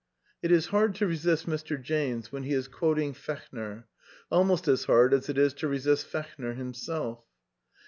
It 0.41 0.51
is 0.51 0.65
hard 0.73 0.95
to 0.95 1.05
resist 1.05 1.45
Mr. 1.45 1.79
James 1.79 2.31
when 2.31 2.41
he 2.41 2.53
is 2.55 2.67
quoting 2.67 3.13
Fech 3.13 3.43
ner, 3.53 3.85
almost 4.31 4.67
as 4.67 4.85
hard 4.85 5.13
as 5.13 5.29
it 5.29 5.37
is 5.37 5.53
to 5.53 5.67
resist 5.67 6.07
Fechner 6.11 6.55
himself. 6.55 7.23